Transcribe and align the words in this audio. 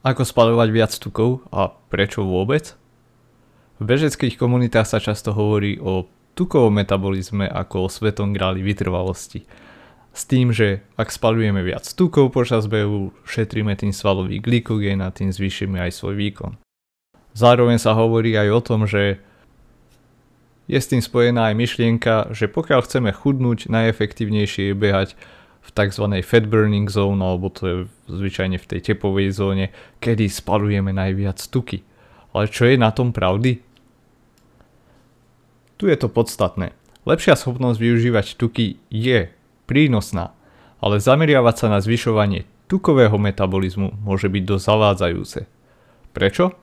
Ako 0.00 0.24
spalovať 0.24 0.68
viac 0.72 0.92
tukov 0.96 1.44
a 1.52 1.72
prečo 1.92 2.24
vôbec? 2.24 2.72
V 3.80 3.84
bežeckých 3.84 4.40
komunitách 4.40 4.88
sa 4.88 4.98
často 5.00 5.32
hovorí 5.32 5.76
o 5.80 6.08
tukovom 6.36 6.72
metabolizme 6.72 7.48
ako 7.48 7.84
o 7.84 7.92
svetom 7.92 8.32
gráli 8.32 8.64
vytrvalosti– 8.64 9.44
s 10.10 10.26
tým, 10.26 10.50
že 10.50 10.82
ak 10.98 11.10
spalujeme 11.10 11.62
viac 11.62 11.86
tukov 11.94 12.34
počas 12.34 12.66
behu, 12.66 13.14
šetríme 13.22 13.74
tým 13.78 13.94
svalový 13.94 14.42
glykogén 14.42 14.98
a 15.02 15.14
tým 15.14 15.30
zvýšime 15.30 15.78
aj 15.78 15.94
svoj 15.94 16.18
výkon. 16.18 16.52
Zároveň 17.30 17.78
sa 17.78 17.94
hovorí 17.94 18.34
aj 18.34 18.48
o 18.50 18.60
tom, 18.60 18.80
že 18.90 19.22
je 20.66 20.78
s 20.78 20.90
tým 20.90 21.02
spojená 21.02 21.50
aj 21.50 21.54
myšlienka, 21.54 22.14
že 22.34 22.50
pokiaľ 22.50 22.80
chceme 22.86 23.10
chudnúť, 23.14 23.70
najefektívnejšie 23.70 24.70
je 24.70 24.74
behať 24.74 25.08
v 25.60 25.68
tzv. 25.70 26.04
fat 26.24 26.44
burning 26.48 26.88
zone, 26.88 27.20
alebo 27.20 27.52
to 27.52 27.62
je 27.64 27.76
zvyčajne 28.08 28.56
v 28.56 28.68
tej 28.68 28.80
tepovej 28.92 29.28
zóne, 29.30 29.66
kedy 30.00 30.26
spalujeme 30.26 30.90
najviac 30.90 31.38
tuky. 31.38 31.84
Ale 32.32 32.48
čo 32.48 32.66
je 32.66 32.80
na 32.80 32.90
tom 32.94 33.12
pravdy? 33.12 33.60
Tu 35.76 35.84
je 35.88 35.96
to 35.96 36.08
podstatné. 36.12 36.76
Lepšia 37.08 37.36
schopnosť 37.36 37.80
využívať 37.80 38.36
tuky 38.36 38.76
je 38.92 39.32
prínosná, 39.64 40.36
ale 40.84 41.00
zameriavať 41.00 41.54
sa 41.56 41.66
na 41.72 41.78
zvyšovanie 41.80 42.44
tukového 42.68 43.16
metabolizmu 43.18 43.98
môže 44.04 44.30
byť 44.30 44.42
dosť 44.46 44.64
zavádzajúce. 44.64 45.40
Prečo? 46.14 46.54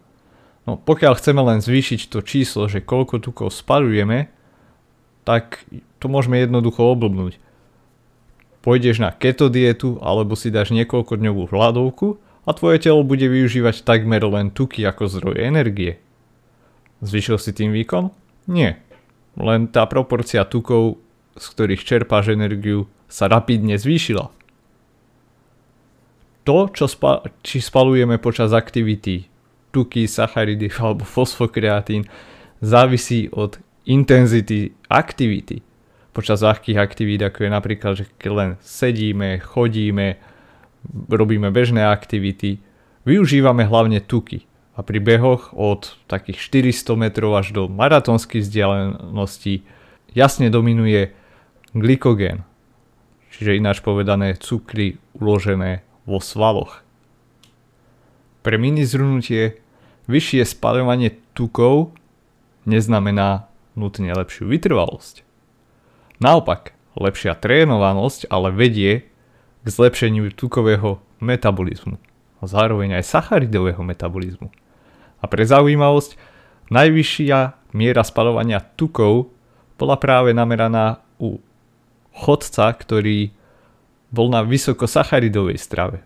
No 0.63 0.75
pokiaľ 0.79 1.19
chceme 1.19 1.41
len 1.43 1.59
zvýšiť 1.59 2.11
to 2.11 2.23
číslo, 2.23 2.67
že 2.71 2.83
koľko 2.83 3.19
tukov 3.23 3.51
spalujeme, 3.51 4.31
tak 5.27 5.63
to 5.99 6.07
môžeme 6.07 6.39
jednoducho 6.39 6.83
oblbnúť. 6.83 7.39
Pôjdeš 8.67 8.99
na 8.99 9.15
keto 9.15 9.47
dietu 9.47 9.95
alebo 10.03 10.35
si 10.35 10.51
dáš 10.51 10.75
niekoľkodňovú 10.75 11.55
hladovku 11.55 12.19
a 12.43 12.51
tvoje 12.51 12.83
telo 12.83 12.99
bude 13.07 13.23
využívať 13.23 13.87
takmer 13.87 14.19
len 14.27 14.51
tuky 14.51 14.83
ako 14.83 15.07
zdroj 15.07 15.39
energie. 15.39 16.03
Zvyšil 16.99 17.39
si 17.39 17.55
tým 17.55 17.71
výkon? 17.71 18.11
Nie. 18.51 18.83
Len 19.39 19.71
tá 19.71 19.87
proporcia 19.87 20.43
tukov, 20.43 20.99
z 21.39 21.45
ktorých 21.47 21.87
čerpáš 21.87 22.35
energiu, 22.35 22.91
sa 23.07 23.31
rapidne 23.31 23.79
zvýšila. 23.79 24.35
To, 26.43 26.67
čo 26.67 26.91
spa- 26.91 27.23
či 27.47 27.63
spalujeme 27.63 28.19
počas 28.19 28.51
aktivity, 28.51 29.31
tuky, 29.71 30.11
sacharidy 30.11 30.67
alebo 30.83 31.07
fosfokreatín, 31.07 32.03
závisí 32.59 33.31
od 33.31 33.63
intenzity 33.87 34.75
aktivity. 34.91 35.63
Počas 36.17 36.41
ľahkých 36.41 36.81
aktivít, 36.81 37.21
ako 37.21 37.45
je 37.45 37.51
napríklad, 37.53 37.93
že 37.93 38.09
keď 38.17 38.31
len 38.33 38.49
sedíme, 38.65 39.37
chodíme, 39.37 40.17
robíme 41.13 41.53
bežné 41.53 41.85
aktivity, 41.85 42.57
využívame 43.05 43.69
hlavne 43.69 44.01
tuky. 44.01 44.49
A 44.73 44.81
pri 44.81 44.97
behoch 44.97 45.53
od 45.53 45.93
takých 46.09 46.41
400 46.73 46.97
metrov 46.97 47.37
až 47.37 47.53
do 47.53 47.69
maratónskych 47.69 48.41
vzdialeností 48.41 49.61
jasne 50.17 50.49
dominuje 50.49 51.13
glykogén, 51.77 52.41
čiže 53.29 53.53
ináč 53.53 53.85
povedané 53.85 54.33
cukry 54.41 54.97
uložené 55.21 55.85
vo 56.09 56.17
svaloch. 56.17 56.81
Pre 58.41 58.57
mini 58.57 58.89
zhrnutie 58.89 59.61
vyššie 60.09 60.49
spaľovanie 60.49 61.13
tukov 61.37 61.93
neznamená 62.65 63.53
nutne 63.77 64.09
lepšiu 64.17 64.49
vytrvalosť. 64.49 65.26
Naopak, 66.17 66.73
lepšia 66.97 67.37
trénovanosť 67.37 68.25
ale 68.33 68.49
vedie 68.49 69.05
k 69.61 69.67
zlepšeniu 69.67 70.33
tukového 70.33 70.97
metabolizmu 71.21 72.01
a 72.41 72.43
zároveň 72.45 72.97
aj 73.01 73.09
sacharidového 73.09 73.81
metabolizmu. 73.81 74.49
A 75.17 75.25
pre 75.25 75.45
zaujímavosť, 75.45 76.17
najvyššia 76.69 77.69
miera 77.73 78.01
spalovania 78.05 78.61
tukov 78.61 79.29
bola 79.77 79.97
práve 79.97 80.33
nameraná 80.33 81.01
u 81.21 81.37
chodca, 82.13 82.73
ktorý 82.73 83.33
bol 84.09 84.33
na 84.33 84.41
vysokosacharidovej 84.41 85.57
strave. 85.61 86.01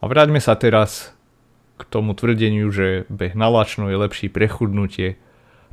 A 0.00 0.08
vráťme 0.08 0.40
sa 0.40 0.56
teraz 0.56 1.12
k 1.76 1.82
tomu 1.88 2.16
tvrdeniu, 2.16 2.72
že 2.72 3.04
beh 3.12 3.36
na 3.36 3.52
lačno 3.52 3.92
je 3.92 3.96
lepší 4.00 4.32
pre 4.32 4.48
chudnutie, 4.48 5.20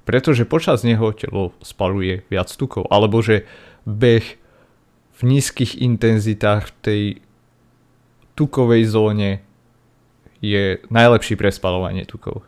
pretože 0.04 0.48
počas 0.48 0.84
neho 0.84 1.12
telo 1.16 1.56
spaluje 1.64 2.28
viac 2.28 2.52
tukov, 2.52 2.88
alebo 2.92 3.24
že 3.24 3.48
beh 3.88 4.26
v 5.14 5.22
nízkych 5.24 5.80
intenzitách 5.80 6.68
v 6.68 6.76
tej 6.84 7.04
tukovej 8.36 8.84
zóne 8.90 9.46
je 10.44 10.84
najlepší 10.92 11.40
pre 11.40 11.54
spalovanie 11.54 12.04
tukov. 12.04 12.44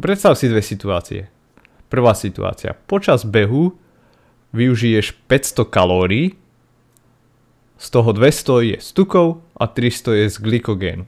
Predstav 0.00 0.34
si 0.34 0.48
dve 0.48 0.64
situácie. 0.64 1.28
Prvá 1.92 2.16
situácia. 2.16 2.74
Počas 2.88 3.22
behu 3.28 3.76
využiješ 4.56 5.14
500 5.28 5.68
kalórií, 5.68 6.38
z 7.74 7.86
toho 7.90 8.14
200 8.14 8.70
je 8.70 8.76
z 8.80 8.88
tukov 8.94 9.42
a 9.58 9.66
300 9.66 10.24
je 10.24 10.26
z 10.30 10.36
glykogénu. 10.38 11.04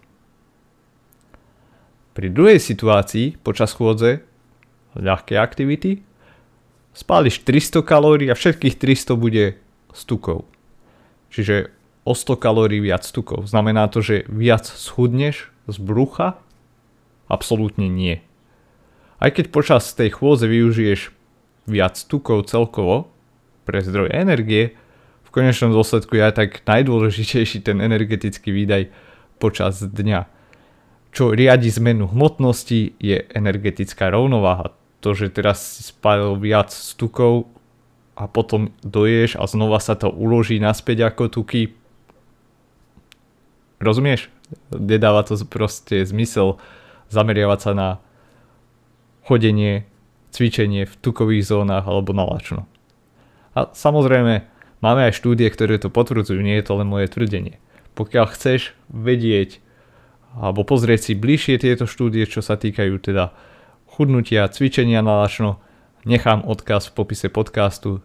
Pri 2.12 2.28
druhej 2.32 2.58
situácii 2.58 3.40
počas 3.40 3.72
chôdze 3.72 4.24
ľahkej 5.00 5.38
aktivity 5.38 6.04
spáliš 6.96 7.44
300 7.44 7.84
kalórií 7.84 8.32
a 8.32 8.38
všetkých 8.38 8.80
300 8.80 9.20
bude 9.20 9.60
z 9.92 10.00
tukov. 10.08 10.48
Čiže 11.28 11.68
o 12.08 12.16
100 12.16 12.40
kalórií 12.40 12.80
viac 12.80 13.04
tukov. 13.04 13.44
Znamená 13.44 13.92
to, 13.92 14.00
že 14.00 14.24
viac 14.32 14.64
schudneš 14.64 15.52
z 15.68 15.76
brucha? 15.76 16.40
Absolútne 17.28 17.90
nie. 17.90 18.22
Aj 19.20 19.28
keď 19.28 19.52
počas 19.52 19.92
tej 19.92 20.14
chôdze 20.16 20.46
využiješ 20.48 21.12
viac 21.66 21.98
tukov 22.06 22.46
celkovo, 22.46 23.10
pre 23.66 23.82
zdroj 23.82 24.14
energie, 24.14 24.78
v 25.26 25.30
konečnom 25.34 25.74
dôsledku 25.74 26.14
je 26.14 26.22
aj 26.22 26.34
tak 26.38 26.50
najdôležitejší 26.64 27.66
ten 27.66 27.82
energetický 27.82 28.54
výdaj 28.54 28.88
počas 29.42 29.82
dňa. 29.82 30.30
Čo 31.10 31.34
riadi 31.34 31.68
zmenu 31.74 32.06
hmotnosti 32.06 32.94
je 33.02 33.26
energetická 33.34 34.14
rovnováha. 34.14 34.72
To, 35.06 35.14
že 35.14 35.30
teraz 35.30 35.78
si 35.78 35.86
spálil 35.86 36.34
viac 36.34 36.74
stukov 36.74 37.46
a 38.18 38.26
potom 38.26 38.74
doješ 38.82 39.38
a 39.38 39.46
znova 39.46 39.78
sa 39.78 39.94
to 39.94 40.10
uloží 40.10 40.58
naspäť 40.58 41.14
ako 41.14 41.30
tuky. 41.30 41.78
Rozumieš? 43.78 44.26
Nedáva 44.74 45.22
to 45.22 45.38
proste 45.46 46.02
zmysel 46.02 46.58
zameriavať 47.14 47.60
sa 47.62 47.72
na 47.78 47.88
chodenie, 49.22 49.86
cvičenie 50.34 50.90
v 50.90 50.98
tukových 50.98 51.54
zónach 51.54 51.86
alebo 51.86 52.10
na 52.10 52.26
lačno. 52.26 52.66
A 53.54 53.70
samozrejme, 53.70 54.42
máme 54.82 55.00
aj 55.06 55.22
štúdie, 55.22 55.46
ktoré 55.46 55.78
to 55.78 55.86
potvrdzujú, 55.86 56.42
nie 56.42 56.58
je 56.58 56.66
to 56.66 56.82
len 56.82 56.90
moje 56.90 57.14
tvrdenie. 57.14 57.62
Pokiaľ 57.94 58.26
chceš 58.34 58.74
vedieť 58.90 59.62
alebo 60.34 60.66
pozrieť 60.66 61.00
si 61.06 61.12
bližšie 61.14 61.62
tieto 61.62 61.86
štúdie, 61.86 62.26
čo 62.26 62.42
sa 62.42 62.58
týkajú 62.58 62.98
teda 62.98 63.30
chudnutia, 63.96 64.44
cvičenia 64.52 65.00
na 65.00 65.24
lačno, 65.24 65.56
nechám 66.04 66.44
odkaz 66.44 66.92
v 66.92 67.00
popise 67.00 67.32
podcastu. 67.32 68.04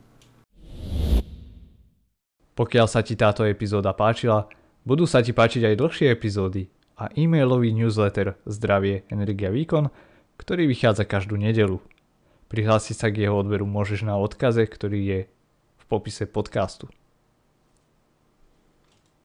Pokiaľ 2.55 2.87
sa 2.87 3.03
ti 3.03 3.19
táto 3.19 3.43
epizóda 3.43 3.91
páčila, 3.91 4.47
budú 4.87 5.03
sa 5.03 5.19
ti 5.19 5.35
páčiť 5.35 5.67
aj 5.67 5.75
dlhšie 5.75 6.07
epizódy 6.07 6.71
a 6.95 7.11
e-mailový 7.11 7.75
newsletter 7.75 8.39
Zdravie, 8.47 9.03
Energia, 9.11 9.51
Výkon, 9.51 9.91
ktorý 10.39 10.63
vychádza 10.71 11.03
každú 11.03 11.35
nedelu. 11.35 11.83
Prihlásiť 12.47 12.95
sa 12.95 13.11
k 13.11 13.27
jeho 13.27 13.35
odberu 13.35 13.67
môžeš 13.67 14.07
na 14.07 14.15
odkaze, 14.15 14.63
ktorý 14.63 14.99
je 15.03 15.19
popise 15.91 16.23
podcastu. 16.23 16.87